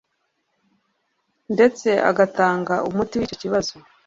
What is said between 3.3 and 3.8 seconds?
kibazo